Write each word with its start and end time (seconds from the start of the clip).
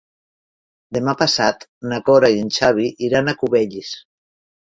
Demà 0.97 1.13
passat 1.19 1.67
na 1.91 1.99
Cora 2.07 2.33
i 2.37 2.41
en 2.45 2.49
Xavi 2.57 2.89
iran 3.11 3.29
a 3.29 3.37
Cubells. 3.45 3.93